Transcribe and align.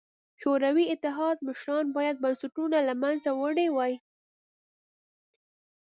شوروي 0.41 0.85
اتحاد 0.93 1.37
مشرانو 1.47 1.93
باید 1.97 2.15
بنسټونه 2.23 2.77
له 2.87 2.93
منځه 3.03 3.29
وړي 3.41 3.67
وای. 3.71 3.93